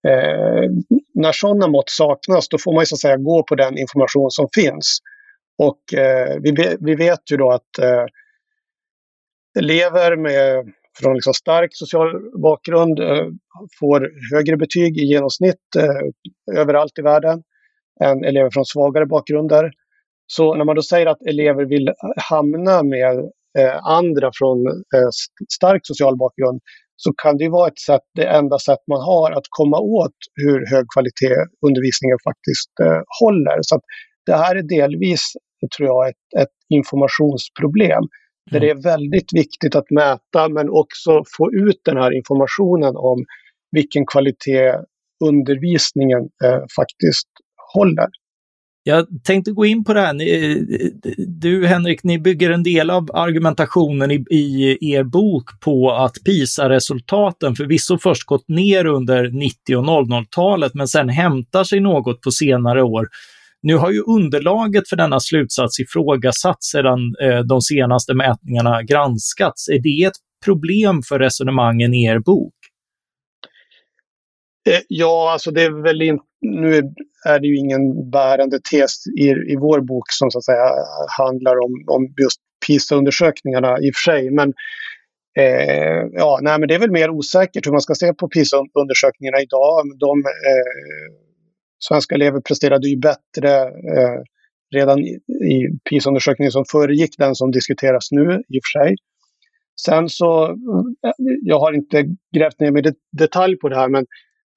[0.08, 0.70] Eh,
[1.14, 4.48] när sådana mått saknas då får man så att säga gå på den information som
[4.54, 4.98] finns.
[5.58, 8.04] Och eh, vi, vi vet ju då att eh,
[9.58, 13.26] elever med, från liksom stark social bakgrund eh,
[13.80, 17.42] får högre betyg i genomsnitt eh, överallt i världen
[18.04, 19.70] än elever från svagare bakgrunder.
[20.26, 23.30] Så när man då säger att elever vill hamna med
[23.82, 25.10] andra från eh,
[25.58, 26.60] stark social bakgrund
[26.96, 30.58] så kan det vara ett sätt, det enda sätt man har att komma åt hur
[30.72, 31.36] hög kvalitet
[31.66, 33.58] undervisningen faktiskt eh, håller.
[33.60, 33.80] Så
[34.26, 35.22] det här är delvis,
[35.76, 38.04] tror jag, ett, ett informationsproblem.
[38.04, 38.08] Mm.
[38.50, 43.18] Där det är väldigt viktigt att mäta men också få ut den här informationen om
[43.72, 44.74] vilken kvalitet
[45.24, 47.28] undervisningen eh, faktiskt
[47.74, 48.08] håller.
[48.82, 50.14] Jag tänkte gå in på det här.
[51.40, 57.56] Du Henrik, ni bygger en del av argumentationen i, i er bok på att PISA-resultaten
[57.56, 62.82] förvisso först gått ner under 90 och 00-talet men sen hämtar sig något på senare
[62.82, 63.08] år.
[63.62, 69.68] Nu har ju underlaget för denna slutsats ifrågasatts sedan eh, de senaste mätningarna granskats.
[69.68, 72.54] Är det ett problem för resonemangen i er bok?
[74.68, 76.92] Eh, ja, alltså det är väl inte, nu
[77.26, 80.66] är det ju ingen bärande tes i, i vår bok som så att säga
[81.18, 84.30] handlar om, om just PISA-undersökningarna i och för sig.
[84.30, 84.52] Men,
[85.38, 89.40] eh, ja, nej, men det är väl mer osäkert hur man ska se på PISA-undersökningarna
[89.40, 89.98] idag.
[89.98, 91.10] De, eh,
[91.78, 93.50] svenska elever presterade ju bättre
[93.96, 94.20] eh,
[94.74, 98.96] redan i, i PISA-undersökningen som föregick den som diskuteras nu i och för sig.
[99.84, 100.44] Sen så,
[101.06, 104.06] eh, jag har inte grävt ner mig i detalj på det här, men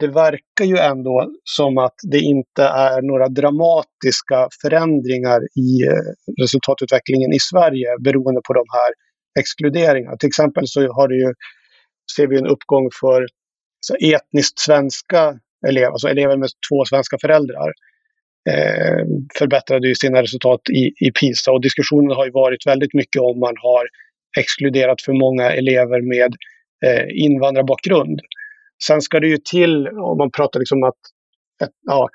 [0.04, 6.08] det verkar ju ändå som att det inte är några dramatiska förändringar i eh,
[6.42, 8.92] resultatutvecklingen i Sverige beroende på de här
[9.39, 10.18] exkluderingarna.
[10.18, 11.34] Till exempel så har det ju,
[12.16, 13.26] ser vi en uppgång för
[13.80, 17.72] så etniskt svenska elever, alltså elever med två svenska föräldrar.
[18.50, 19.04] Eh,
[19.39, 23.39] förbättrade ju sina resultat i, i PISA och diskussionen har ju varit väldigt mycket om
[23.39, 23.86] man har
[24.39, 26.32] exkluderat för många elever med
[26.86, 28.20] eh, invandrarbakgrund.
[28.88, 31.00] Sen ska det ju till, om man pratar liksom att,
[31.63, 32.10] att ja,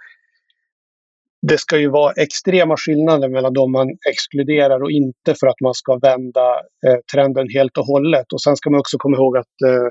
[1.43, 5.75] det ska ju vara extrema skillnader mellan de man exkluderar och inte för att man
[5.75, 6.55] ska vända
[6.87, 8.33] eh, trenden helt och hållet.
[8.33, 9.89] Och sen ska man också komma ihåg att eh,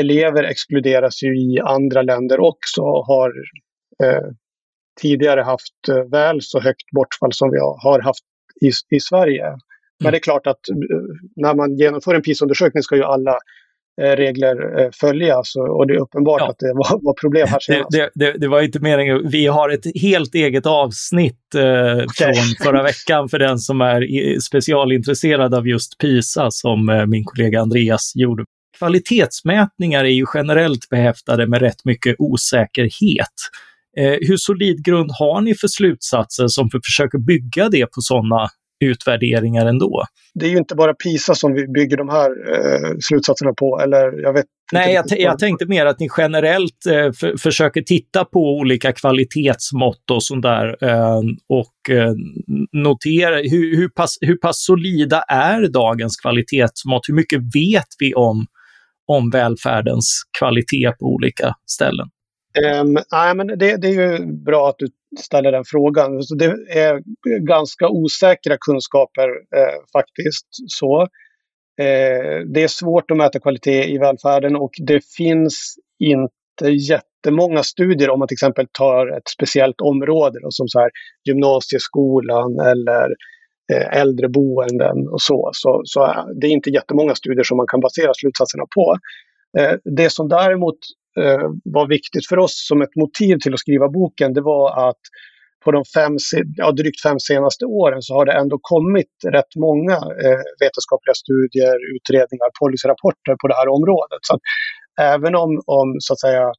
[0.00, 3.32] elever exkluderas ju i andra länder också och har
[4.04, 4.28] eh,
[5.00, 8.24] tidigare haft eh, väl så högt bortfall som vi har haft
[8.60, 9.46] i, i Sverige.
[9.46, 9.58] Mm.
[10.02, 10.76] Men det är klart att eh,
[11.36, 13.38] när man genomför en PISA-undersökning ska ju alla
[13.98, 16.50] regler eh, följas och det är uppenbart ja.
[16.50, 17.90] att det var, var problem här senast.
[17.90, 19.28] Det, det, det, var inte meningen.
[19.30, 21.62] Vi har ett helt eget avsnitt eh,
[22.04, 22.34] okay.
[22.34, 27.60] från förra veckan för den som är specialintresserad av just PISA som eh, min kollega
[27.60, 28.44] Andreas gjorde.
[28.78, 33.34] Kvalitetsmätningar är ju generellt behäftade med rätt mycket osäkerhet.
[33.96, 38.48] Eh, hur solid grund har ni för slutsatser som försöker bygga det på sådana
[38.80, 40.04] utvärderingar ändå.
[40.34, 44.22] Det är ju inte bara PISA som vi bygger de här eh, slutsatserna på, eller
[44.22, 48.40] jag vet Nej, jag, jag, tänkte mer att ni generellt eh, för, försöker titta på
[48.40, 52.12] olika kvalitetsmått och sånt där eh, och eh,
[52.72, 57.02] notera hur, hur, pass, hur pass solida är dagens kvalitetsmått?
[57.08, 58.46] Hur mycket vet vi om,
[59.06, 62.08] om välfärdens kvalitet på olika ställen?
[62.58, 66.22] Um, nej, men det, det, är ju bra att du ställer den frågan.
[66.22, 67.02] Så det är
[67.38, 70.46] ganska osäkra kunskaper eh, faktiskt.
[70.66, 71.02] Så,
[71.80, 78.10] eh, det är svårt att mäta kvalitet i välfärden och det finns inte jättemånga studier
[78.10, 80.90] om man till exempel tar ett speciellt område då, som så här,
[81.24, 83.08] gymnasieskolan eller
[83.72, 85.50] eh, äldreboenden och så.
[85.52, 88.96] Så, så eh, det är inte jättemånga studier som man kan basera slutsatserna på.
[89.58, 90.78] Eh, det som däremot
[91.18, 95.02] Eh, var viktigt för oss som ett motiv till att skriva boken, det var att
[95.64, 96.16] på de fem,
[96.56, 101.76] ja, drygt fem senaste åren så har det ändå kommit rätt många eh, vetenskapliga studier,
[101.96, 104.22] utredningar, policyrapporter på det här området.
[104.28, 104.38] Så
[105.00, 106.52] även om, om så att säga,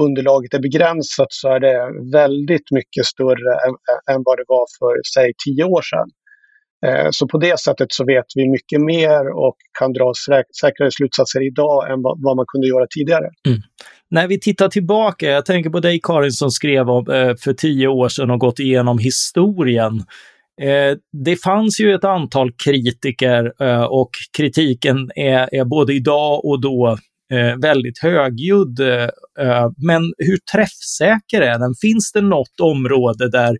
[0.00, 1.78] underlaget är begränsat så är det
[2.18, 3.74] väldigt mycket större än,
[4.14, 6.08] än vad det var för, säg, tio år sedan.
[6.86, 10.12] Eh, så på det sättet så vet vi mycket mer och kan dra
[10.60, 13.30] säkrare slutsatser idag än vad man kunde göra tidigare.
[13.46, 13.60] Mm.
[14.10, 17.88] När vi tittar tillbaka, jag tänker på dig Karin som skrev om, eh, för tio
[17.88, 20.04] år sedan och gått igenom historien.
[20.62, 26.98] Eh, det fanns ju ett antal kritiker och kritiken är både idag och då
[27.62, 28.80] väldigt högljudd.
[29.76, 31.74] Men hur träffsäker är den?
[31.80, 33.56] Finns det något område där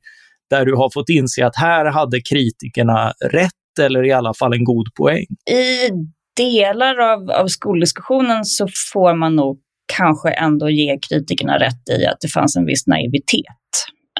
[0.53, 4.65] där du har fått inse att här hade kritikerna rätt eller i alla fall en
[4.65, 5.27] god poäng?
[5.51, 5.91] I
[6.37, 9.59] delar av, av skoldiskussionen så får man nog
[9.97, 13.45] kanske ändå ge kritikerna rätt i att det fanns en viss naivitet.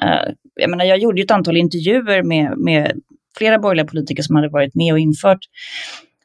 [0.05, 3.01] Uh, jag, menar, jag gjorde ett antal intervjuer med, med
[3.39, 5.39] flera borgerliga politiker som hade varit med och infört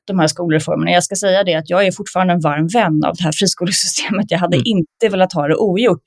[0.08, 0.92] de här skolreformerna.
[0.92, 4.26] Jag ska säga det att jag är fortfarande en varm vän av det här friskolesystemet.
[4.32, 4.66] Jag hade mm.
[4.66, 6.04] inte velat ha det ogjort.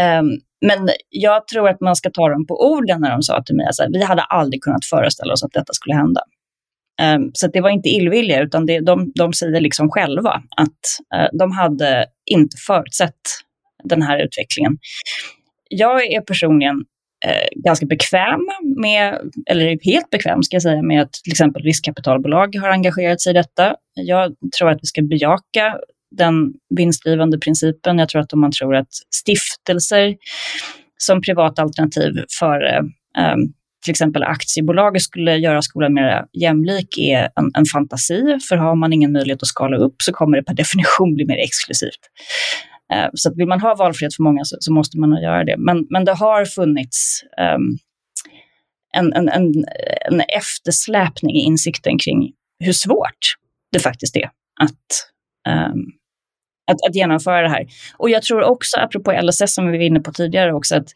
[0.00, 3.56] Um, men jag tror att man ska ta dem på orden när de sa till
[3.56, 6.20] mig att vi hade aldrig kunnat föreställa oss att detta skulle hända.
[7.02, 11.38] Um, så det var inte illvilja, utan det, de, de säger liksom själva att uh,
[11.38, 13.20] de hade inte förutsett
[13.84, 14.78] den här utvecklingen.
[15.68, 16.76] Jag är personligen
[17.26, 18.40] uh, ganska bekväm
[18.82, 19.18] med,
[19.50, 23.34] eller helt bekväm ska jag säga, med att till exempel riskkapitalbolag har engagerat sig i
[23.34, 23.76] detta.
[23.94, 25.78] Jag tror att vi ska bejaka
[26.16, 27.98] den vinstdrivande principen.
[27.98, 30.16] Jag tror att om man tror att stiftelser
[30.98, 33.36] som privata alternativ för eh,
[33.84, 38.38] till exempel aktiebolag skulle göra skolan mer jämlik är en, en, fantasi.
[38.48, 41.38] För har man ingen möjlighet att skala upp så kommer det per definition bli mer
[41.38, 42.00] exklusivt.
[42.92, 45.56] Eh, så att vill man ha valfrihet för många så, så måste man göra det.
[45.58, 47.58] Men, men det har funnits eh,
[48.96, 49.64] en, en, en,
[50.10, 52.32] en eftersläpning i insikten kring
[52.64, 53.36] hur svårt
[53.72, 55.10] det faktiskt är att,
[55.70, 55.92] um,
[56.66, 57.66] att, att genomföra det här.
[57.96, 60.88] Och jag tror också, apropå LSS som vi var inne på tidigare också, att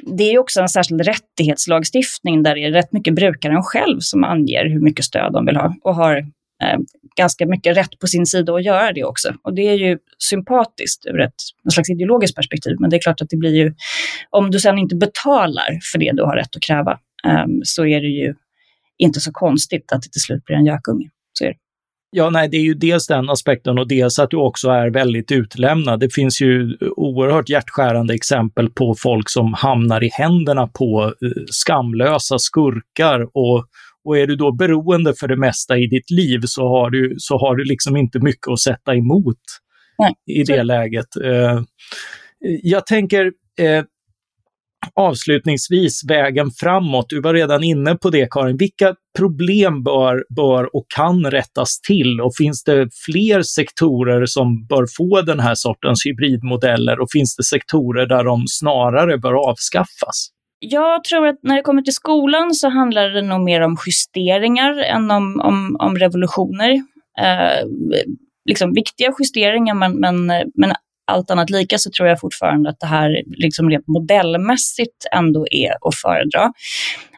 [0.00, 4.68] det är också en särskild rättighetslagstiftning där det är rätt mycket brukaren själv som anger
[4.68, 6.16] hur mycket stöd de vill ha och har
[6.62, 6.78] eh,
[7.16, 9.34] ganska mycket rätt på sin sida att göra det också.
[9.42, 13.20] Och det är ju sympatiskt ur ett någon slags ideologiskt perspektiv, men det är klart
[13.20, 13.74] att det blir ju,
[14.30, 18.00] om du sen inte betalar för det du har rätt att kräva, eh, så är
[18.00, 18.34] det ju
[18.98, 21.10] inte så konstigt att det till slut blir en gökunge.
[21.32, 21.56] Så är det.
[22.14, 25.32] Ja, nej, det är ju dels den aspekten och dels att du också är väldigt
[25.32, 26.00] utlämnad.
[26.00, 32.38] Det finns ju oerhört hjärtskärande exempel på folk som hamnar i händerna på eh, skamlösa
[32.38, 33.66] skurkar och,
[34.04, 37.38] och är du då beroende för det mesta i ditt liv så har du, så
[37.38, 39.40] har du liksom inte mycket att sätta emot
[39.98, 40.14] nej.
[40.26, 41.16] i det läget.
[41.24, 41.62] Eh,
[42.62, 43.24] jag tänker,
[43.58, 43.84] eh,
[44.94, 47.06] avslutningsvis vägen framåt.
[47.08, 48.56] Du var redan inne på det Karin.
[48.56, 54.86] Vilka problem bör, bör och kan rättas till och finns det fler sektorer som bör
[54.96, 60.28] få den här sortens hybridmodeller och finns det sektorer där de snarare bör avskaffas?
[60.58, 64.78] Jag tror att när det kommer till skolan så handlar det nog mer om justeringar
[64.78, 66.70] än om, om, om revolutioner.
[67.20, 67.66] Eh,
[68.48, 70.72] liksom viktiga justeringar men, men, men
[71.06, 75.70] allt annat lika så tror jag fortfarande att det här liksom rent modellmässigt ändå är
[75.70, 76.52] att föredra.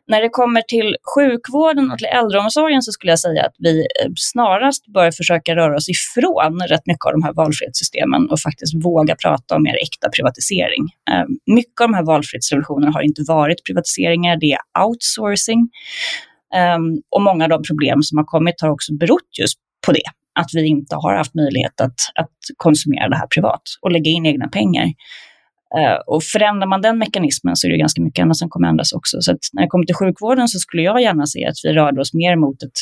[0.07, 4.11] När det kommer till sjukvården och till äldreomsorgen så skulle jag säga att vi eh,
[4.17, 9.17] snarast bör försöka röra oss ifrån rätt mycket av de här valfrihetssystemen och faktiskt våga
[9.17, 10.85] prata om mer äkta privatisering.
[11.11, 15.69] Ehm, mycket av de här valfrihetsrevolutionerna har inte varit privatiseringar, det är outsourcing.
[16.55, 20.09] Ehm, och många av de problem som har kommit har också berott just på det
[20.35, 24.27] att vi inte har haft möjlighet att, att konsumera det här privat och lägga in
[24.27, 24.85] egna pengar.
[25.79, 28.93] Uh, och förändrar man den mekanismen så är det ganska mycket annat som kommer ändras
[28.93, 29.17] också.
[29.21, 32.15] Så när det kommer till sjukvården så skulle jag gärna se att vi rörde oss
[32.15, 32.79] mer mot ett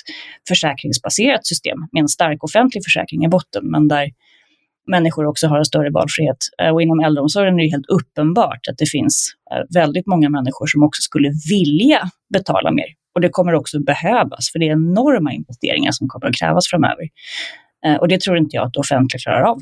[0.49, 4.11] försäkringsbaserat system med en stark offentlig försäkring i botten, men där
[4.91, 6.39] människor också har en större valfrihet.
[6.63, 10.67] Uh, och inom äldreomsorgen är det helt uppenbart att det finns uh, väldigt många människor
[10.67, 15.33] som också skulle vilja betala mer och det kommer också behövas, för det är enorma
[15.33, 17.09] investeringar som kommer att krävas framöver.
[17.87, 19.59] Eh, och det tror inte jag att det offentliga klarar av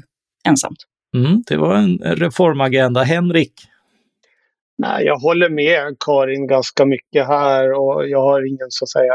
[0.49, 0.79] ensamt.
[1.17, 3.03] Mm, det var en reformagenda.
[3.03, 3.53] Henrik?
[4.79, 9.15] Nej, jag håller med Karin ganska mycket här och jag har ingen så att säga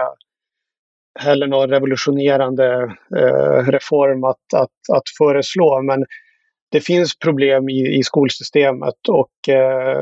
[1.19, 5.81] heller någon revolutionerande eh, reform att, att, att föreslå.
[5.81, 6.05] Men
[6.75, 9.97] det finns problem i, i skolsystemet och eh,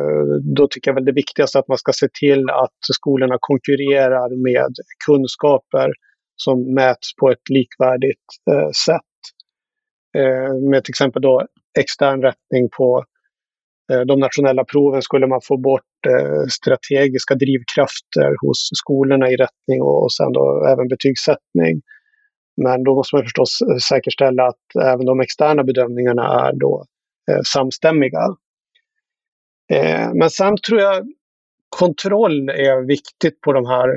[0.55, 4.73] då tycker jag väl det viktigaste att man ska se till att skolorna konkurrerar med
[5.05, 5.91] kunskaper
[6.35, 9.19] som mäts på ett likvärdigt eh, sätt.
[10.17, 11.47] Eh, med till exempel då
[11.79, 13.05] extern rättning på
[13.91, 19.81] eh, de nationella proven skulle man få bort eh, strategiska drivkrafter hos skolorna i rättning
[19.81, 21.81] och, och sen då även betygssättning.
[22.61, 26.85] Men då måste man förstås eh, säkerställa att även de externa bedömningarna är då
[27.31, 28.35] eh, samstämmiga.
[29.73, 31.13] Eh, men sen tror jag
[31.69, 33.87] kontroll är viktigt på de här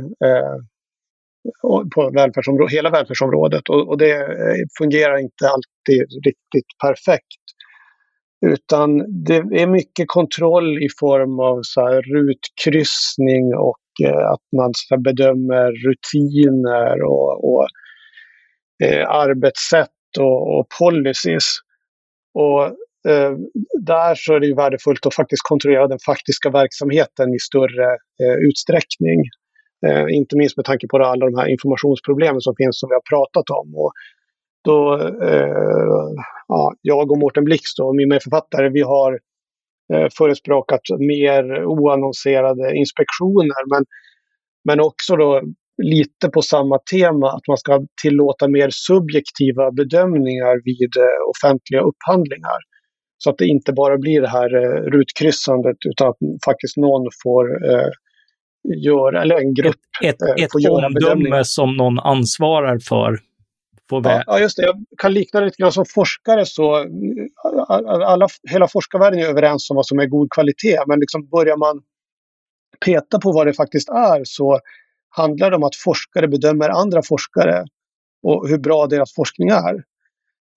[1.95, 4.27] på välfärdsområdet, hela välfärdsområdet och, det
[4.79, 7.43] fungerar inte alltid riktigt perfekt.
[8.47, 13.81] Utan det är mycket kontroll i form av så här rutkryssning och
[14.33, 17.67] att man så bedömer rutiner och, och
[18.85, 21.45] eh, arbetssätt och, och policies.
[22.35, 22.65] Och
[23.13, 23.33] eh,
[23.81, 27.87] där så är det ju värdefullt att faktiskt kontrollera den faktiska verksamheten i större
[28.23, 29.21] eh, utsträckning.
[29.87, 33.17] Eh, inte minst med tanke på alla de här informationsproblemen som finns som vi har
[33.17, 33.75] pratat om.
[33.75, 33.93] Och
[34.65, 36.13] då, eh,
[36.49, 39.21] ja, jag och Mårten Blix, då, min medförfattare, vi har
[39.93, 43.71] eh, förespråkat mer oannonserade inspektioner.
[43.75, 43.85] Men,
[44.65, 45.43] men också då
[45.83, 52.59] lite på samma tema, att man ska tillåta mer subjektiva bedömningar vid eh, offentliga upphandlingar.
[53.19, 57.71] Så att det inte bara blir det här eh, rutkryssandet utan att faktiskt någon får
[57.71, 57.89] eh,
[58.85, 61.43] göra, eller en grupp ett, ett, ett får göra bedömningar.
[61.43, 63.19] som någon ansvarar för.
[64.27, 64.63] Ja, just det.
[64.63, 66.87] Jag kan likna det lite grann som forskare så
[67.79, 70.79] alla, hela forskarvärlden är överens om vad som är god kvalitet.
[70.87, 71.83] Men liksom börjar man
[72.85, 74.61] peta på vad det faktiskt är så
[75.11, 77.65] handlar det om att forskare bedömer andra forskare
[78.23, 79.83] och hur bra deras forskning är.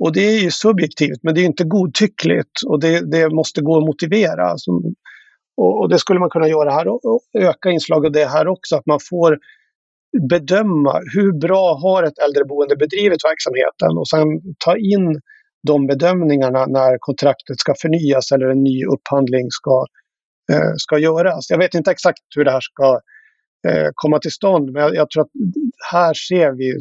[0.03, 3.77] Och det är ju subjektivt, men det är inte godtyckligt och det, det måste gå
[3.77, 4.45] att motivera.
[4.45, 4.71] Alltså,
[5.57, 8.75] och, och, det skulle man kunna göra här och öka inslag av det här också,
[8.75, 9.39] att man får
[10.29, 14.27] bedöma hur bra har ett äldreboende bedrivit verksamheten och sen
[14.65, 15.21] ta in
[15.67, 19.85] de bedömningarna när kontraktet ska förnyas eller en ny upphandling ska,
[20.51, 21.49] eh, ska göras.
[21.49, 22.99] Jag vet inte exakt hur det här ska
[23.67, 25.31] eh, komma till stånd, men jag, jag, tror att
[25.91, 26.73] här ser vi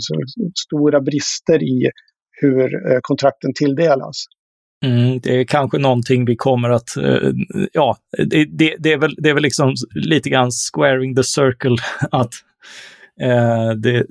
[0.66, 1.90] stora brister i
[2.40, 4.24] hur eh, kontrakten tilldelas.
[4.86, 7.30] Mm, det är kanske någonting vi kommer att, eh,
[7.72, 11.76] ja, det, det, det, är väl, det är väl liksom lite grann squaring the circle
[12.10, 12.32] att
[13.22, 14.06] uh, det,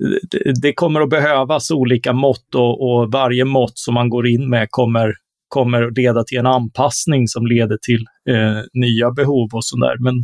[0.62, 4.66] det, kommer att behövas olika mått och, och, varje mått som man går in med
[4.70, 5.14] kommer,
[5.48, 9.96] kommer att leda till en anpassning som leder till eh, nya behov och sådär.
[10.00, 10.14] Men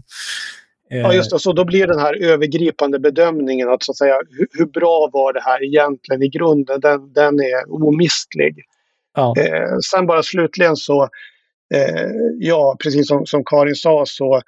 [0.89, 1.39] Ja, just det.
[1.39, 5.33] Så då blir den här övergripande bedömningen att så att säga hur, hur bra var
[5.33, 8.55] det här egentligen i grunden, den, den är omistlig.
[9.15, 9.35] Ja.
[9.39, 11.03] Eh, sen bara slutligen så,
[11.75, 14.43] eh, ja, precis som, som Karin sa så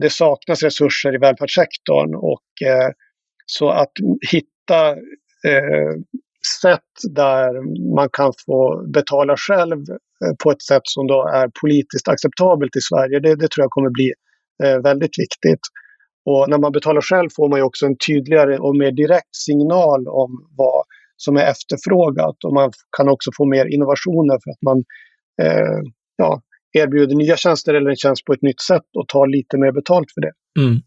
[0.00, 2.90] det saknas resurser i välfärdssektorn och eh,
[3.46, 3.92] så att
[4.30, 4.90] hitta
[5.46, 5.94] eh,
[6.62, 7.52] sätt där
[7.94, 9.78] man kan få betala själv
[10.24, 13.70] eh, på ett sätt som då är politiskt acceptabelt i Sverige, det, det tror jag
[13.70, 14.14] kommer bli eh,
[14.64, 15.60] Eh, väldigt viktigt.
[16.24, 20.08] Och när man betalar själv får man ju också en tydligare och mer direkt signal
[20.08, 20.84] om vad
[21.16, 22.44] som är efterfrågat.
[22.44, 24.78] Och man kan också få mer innovationer för att man
[25.42, 25.80] eh,
[26.16, 26.40] ja,
[26.72, 30.12] erbjuder nya tjänster eller en tjänst på ett nytt sätt och tar lite mer betalt
[30.14, 30.32] för det.
[30.58, 30.80] Mm.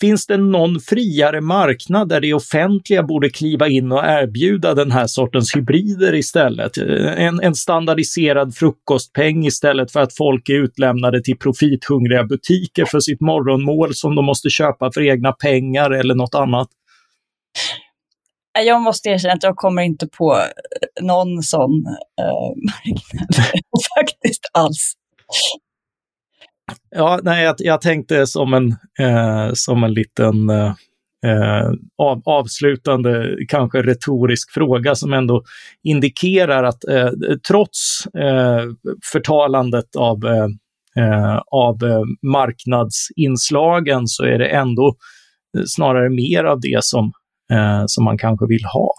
[0.00, 5.06] Finns det någon friare marknad där det offentliga borde kliva in och erbjuda den här
[5.06, 6.76] sortens hybrider istället?
[7.16, 13.20] En, en standardiserad frukostpeng istället för att folk är utlämnade till profithungriga butiker för sitt
[13.20, 16.68] morgonmål som de måste köpa för egna pengar eller något annat?
[18.58, 20.38] Jag måste erkänna att jag kommer inte på
[21.00, 21.84] någon sån
[22.20, 23.34] eh, marknad
[23.96, 24.94] faktiskt alls.
[26.90, 30.74] Ja, nej, jag, jag tänkte som en, eh, som en liten eh,
[31.26, 35.42] eh, av, avslutande, kanske retorisk fråga som ändå
[35.82, 37.10] indikerar att eh,
[37.48, 38.64] trots eh,
[39.12, 40.46] förtalandet av, eh,
[41.04, 41.78] eh av
[42.22, 44.96] marknadsinslagen så är det ändå
[45.58, 47.12] eh, snarare mer av det som,
[47.86, 48.92] som man kanske vill ha.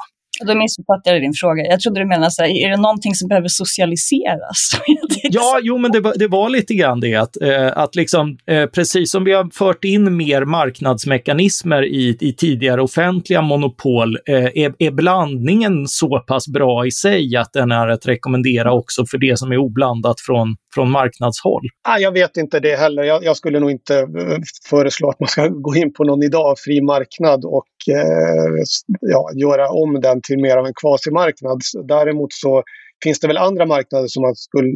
[0.48, 1.64] Då missuppfattade jag din fråga.
[1.64, 4.72] Jag trodde du menade så här, är det någonting som behöver socialiseras?
[5.24, 8.66] ja, jo, men det var, det var lite grann det att, eh, att liksom, eh,
[8.66, 14.74] precis som vi har fört in mer marknadsmekanismer i, i tidigare offentliga monopol, eh, är,
[14.80, 19.40] är blandningen så pass bra i sig att den är att rekommendera också för det
[19.40, 21.64] som är oblandat från, från marknadshåll?
[21.88, 23.04] Ah, jag vet inte det heller.
[23.04, 24.38] Jag, jag skulle nog inte eh,
[24.70, 28.64] föreslå att man ska gå in på någon idag fri marknad och eh,
[29.02, 31.60] ja, göra om den till mer av en kvasimarknad.
[31.88, 32.64] Däremot så
[33.04, 34.70] finns det väl andra marknader som man skulle,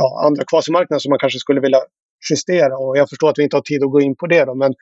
[0.00, 1.80] ja, andra kvasimarknader som man kanske skulle vilja
[2.30, 2.78] justera.
[2.78, 4.72] Och jag förstår att vi inte har tid att gå in på det då, men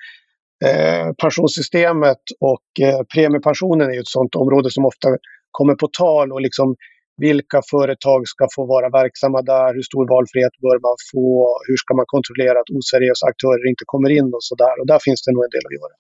[0.67, 5.09] eh, pensionssystemet och eh, premiepensionen är ju ett sådant område som ofta
[5.51, 6.77] kommer på tal och liksom
[7.17, 11.27] vilka företag ska få vara verksamma där, hur stor valfrihet bör man få,
[11.69, 14.75] hur ska man kontrollera att oseriösa aktörer inte kommer in och så där.
[14.81, 15.95] Och där finns det nog en del att göra.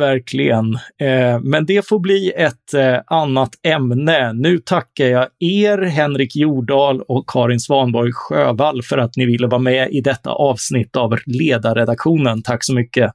[0.00, 0.74] Verkligen.
[1.00, 4.32] Eh, men det får bli ett eh, annat ämne.
[4.32, 9.60] Nu tackar jag er, Henrik Jordahl och Karin Svanborg Sjövall, för att ni ville vara
[9.60, 12.42] med i detta avsnitt av Ledarredaktionen.
[12.42, 13.12] Tack så mycket.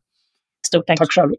[0.67, 0.97] Stort tack.
[0.97, 1.32] Tack själv.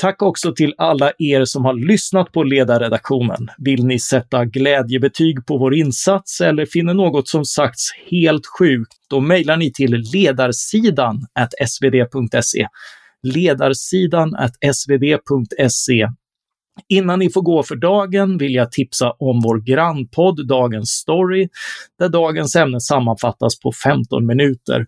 [0.00, 3.48] Tack också till alla er som har lyssnat på ledarredaktionen.
[3.58, 9.20] Vill ni sätta glädjebetyg på vår insats eller finner något som sagts helt sjukt, då
[9.20, 11.26] mejlar ni till ledarsidan
[11.66, 12.66] svd.se.
[13.22, 14.36] Ledarsidan
[14.74, 16.08] svd.se.
[16.88, 21.48] Innan ni får gå för dagen vill jag tipsa om vår grannpodd Dagens Story,
[21.98, 24.86] där dagens ämne sammanfattas på 15 minuter.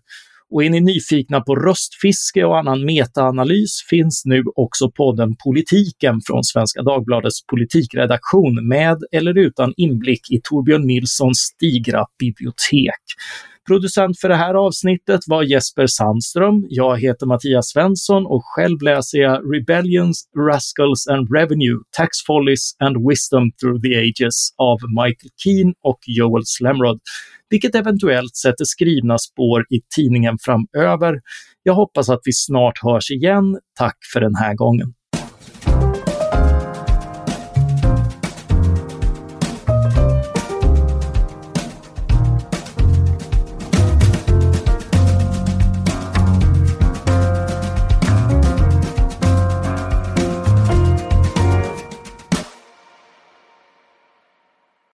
[0.53, 6.43] Och är ni nyfikna på röstfiske och annan metaanalys finns nu också podden Politiken från
[6.43, 13.01] Svenska Dagbladets politikredaktion med eller utan inblick i Torbjörn Nilssons digra bibliotek.
[13.67, 16.65] Producent för det här avsnittet var Jesper Sandström.
[16.69, 23.09] Jag heter Mattias Svensson och själv läser jag Rebellions, Rascals and Revenue, Tax Follies and
[23.09, 26.99] Wisdom Through the Ages av Michael Keane och Joel Slemrod,
[27.49, 31.19] vilket eventuellt sätter skrivna spår i tidningen framöver.
[31.63, 33.59] Jag hoppas att vi snart hörs igen.
[33.79, 34.93] Tack för den här gången.